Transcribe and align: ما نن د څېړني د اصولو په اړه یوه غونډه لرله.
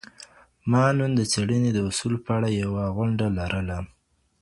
ما 0.69 0.83
نن 0.97 1.11
د 1.19 1.21
څېړني 1.31 1.71
د 1.73 1.79
اصولو 1.89 2.17
په 2.25 2.31
اړه 2.37 2.49
یوه 2.61 2.83
غونډه 2.97 3.25
لرله. 3.37 3.77